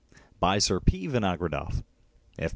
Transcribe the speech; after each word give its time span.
SIR 0.57 0.79
P. 0.79 1.05
VINOGRADOFF, 1.05 1.83
F. 2.39 2.49